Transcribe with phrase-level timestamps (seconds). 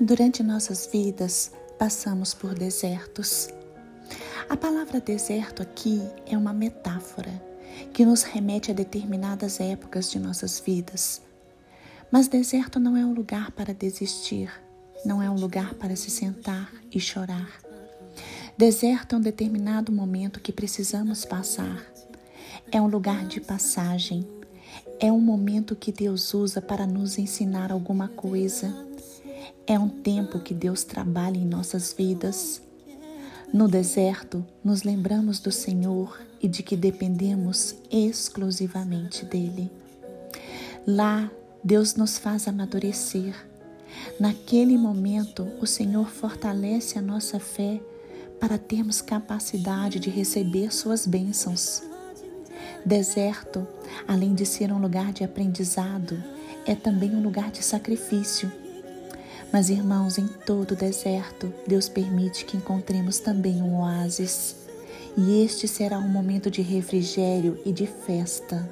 [0.00, 3.48] Durante nossas vidas, passamos por desertos.
[4.48, 7.30] A palavra deserto aqui é uma metáfora
[7.92, 11.22] que nos remete a determinadas épocas de nossas vidas.
[12.10, 14.50] Mas deserto não é um lugar para desistir,
[15.04, 17.48] não é um lugar para se sentar e chorar.
[18.58, 21.86] Deserto é um determinado momento que precisamos passar.
[22.72, 24.26] É um lugar de passagem.
[24.98, 28.92] É um momento que Deus usa para nos ensinar alguma coisa
[29.66, 32.60] é um tempo que Deus trabalha em nossas vidas.
[33.52, 39.70] No deserto, nos lembramos do Senhor e de que dependemos exclusivamente dele.
[40.86, 41.30] Lá,
[41.62, 43.34] Deus nos faz amadurecer.
[44.18, 47.80] Naquele momento, o Senhor fortalece a nossa fé
[48.40, 51.82] para termos capacidade de receber suas bênçãos.
[52.84, 53.66] Deserto,
[54.06, 56.22] além de ser um lugar de aprendizado,
[56.66, 58.52] é também um lugar de sacrifício
[59.52, 64.56] mas, irmãos, em todo o deserto, Deus permite que encontremos também um oásis.
[65.16, 68.68] E este será um momento de refrigério e de festa.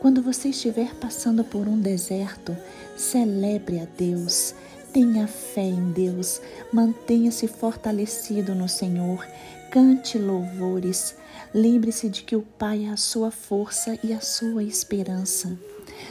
[0.00, 2.56] Quando você estiver passando por um deserto,
[2.96, 4.54] celebre a Deus,
[4.92, 6.40] tenha fé em Deus,
[6.72, 9.26] mantenha-se fortalecido no Senhor,
[9.70, 11.14] cante louvores,
[11.52, 15.58] lembre-se de que o Pai é a sua força e a sua esperança.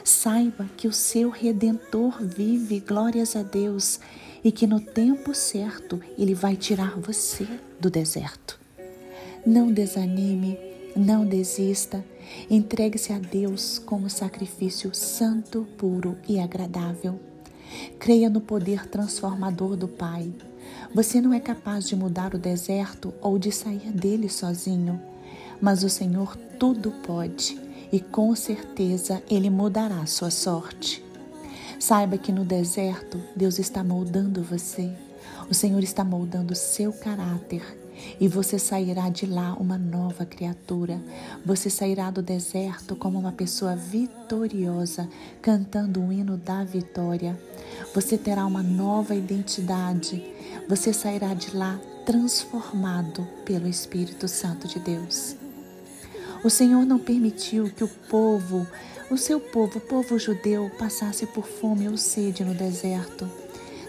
[0.06, 4.00] Saiba que o seu redentor vive, glórias a Deus,
[4.44, 7.48] e que no tempo certo ele vai tirar você
[7.80, 8.60] do deserto.
[9.44, 10.60] Não desanime,
[10.96, 12.06] não desista.
[12.52, 17.20] Entregue-se a Deus como sacrifício santo, puro e agradável.
[17.98, 20.32] Creia no poder transformador do Pai.
[20.94, 25.02] Você não é capaz de mudar o deserto ou de sair dele sozinho,
[25.60, 27.65] mas o Senhor tudo pode
[27.96, 31.02] e com certeza Ele mudará sua sorte.
[31.80, 34.92] Saiba que no deserto Deus está moldando você.
[35.50, 37.64] O Senhor está moldando seu caráter
[38.20, 41.02] e você sairá de lá uma nova criatura.
[41.46, 45.08] Você sairá do deserto como uma pessoa vitoriosa,
[45.42, 47.40] cantando o hino da vitória.
[47.94, 50.22] Você terá uma nova identidade.
[50.68, 55.45] Você sairá de lá transformado pelo Espírito Santo de Deus.
[56.46, 58.68] O Senhor não permitiu que o povo,
[59.10, 63.28] o seu povo, o povo judeu, passasse por fome ou sede no deserto.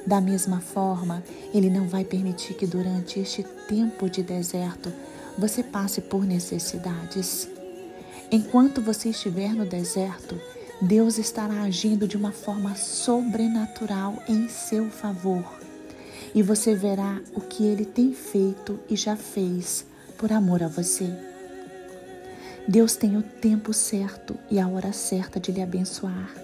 [0.06, 1.22] Da mesma forma,
[1.52, 4.90] Ele não vai permitir que durante este tempo de deserto
[5.36, 7.46] você passe por necessidades.
[8.32, 10.40] Enquanto você estiver no deserto,
[10.80, 15.44] Deus estará agindo de uma forma sobrenatural em seu favor.
[16.34, 19.84] E você verá o que ele tem feito e já fez
[20.16, 21.35] por amor a você.
[22.68, 26.34] Deus tem o tempo certo e a hora certa de lhe abençoar.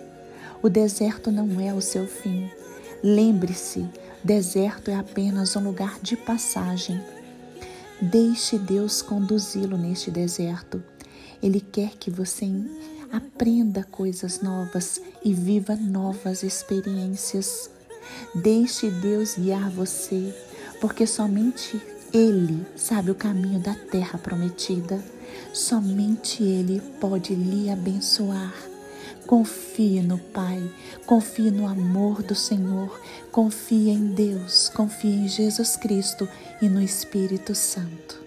[0.63, 2.49] O deserto não é o seu fim.
[3.03, 3.85] Lembre-se,
[4.23, 7.01] deserto é apenas um lugar de passagem.
[8.01, 10.81] Deixe Deus conduzi-lo neste deserto.
[11.43, 12.49] Ele quer que você
[13.11, 17.69] aprenda coisas novas e viva novas experiências.
[18.33, 20.33] Deixe Deus guiar você,
[20.81, 25.03] porque somente Ele sabe o caminho da terra prometida.
[25.51, 28.53] Somente Ele pode lhe abençoar.
[29.27, 30.63] Confie no Pai,
[31.07, 33.01] confie no amor do Senhor,
[33.31, 36.29] confie em Deus, confie em Jesus Cristo
[36.61, 38.23] e no Espírito Santo.